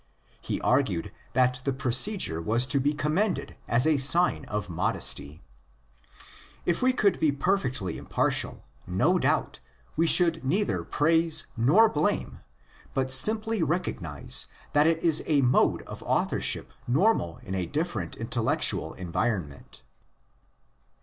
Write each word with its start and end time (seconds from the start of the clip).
He 0.41 0.59
argued 0.61 1.11
that 1.33 1.61
the 1.63 1.71
procedure 1.71 2.41
was 2.41 2.65
to 2.65 2.79
be 2.79 2.91
commended 2.91 3.55
as 3.67 3.85
a 3.85 3.97
sign 3.99 4.45
of 4.45 4.67
modesty. 4.67 5.43
If 6.65 6.81
we 6.81 6.91
could 6.91 7.19
be 7.19 7.31
perfectly 7.31 7.99
impartial, 7.99 8.63
no 8.87 9.19
doubt 9.19 9.59
we 9.95 10.07
should 10.07 10.43
neither 10.43 10.83
praise 10.83 11.45
nor 11.55 11.87
blame, 11.87 12.39
but 12.95 13.11
simply 13.11 13.61
recognise 13.61 14.47
that 14.73 14.87
it 14.87 15.03
is 15.03 15.21
a 15.27 15.43
mode 15.43 15.83
of 15.83 16.01
authorship 16.01 16.71
normal 16.87 17.37
in 17.43 17.53
a 17.53 17.67
different 17.67 18.15
intellectual 18.15 18.93
environ 18.95 19.47
ment. 19.49 19.83